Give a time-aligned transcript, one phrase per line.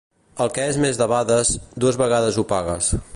[0.45, 1.53] El que és debades,
[1.85, 2.93] dues vegades ho pagues.